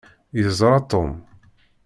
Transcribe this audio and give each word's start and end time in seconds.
Yeẓṛa 0.39 0.79
Tom? 0.91 1.11